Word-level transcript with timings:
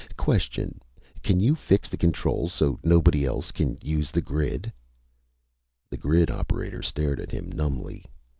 Question: 0.17 0.81
Can 1.21 1.39
you 1.39 1.53
fix 1.53 1.87
the 1.87 1.95
controls 1.95 2.51
so 2.53 2.79
nobody 2.83 3.23
else 3.23 3.51
can 3.51 3.77
use 3.83 4.09
the 4.09 4.19
grid?" 4.19 4.73
The 5.91 5.97
grid 5.97 6.31
operator 6.31 6.81
stared 6.81 7.19
at 7.19 7.29
him 7.29 7.51
numbly. 7.51 8.05